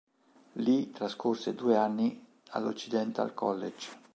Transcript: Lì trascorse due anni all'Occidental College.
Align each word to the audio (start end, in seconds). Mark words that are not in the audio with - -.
Lì 0.53 0.89
trascorse 0.89 1.53
due 1.53 1.77
anni 1.77 2.25
all'Occidental 2.53 3.35
College. 3.35 3.89